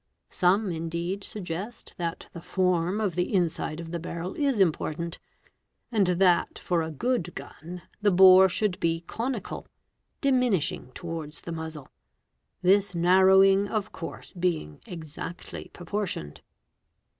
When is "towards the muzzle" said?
10.95-11.87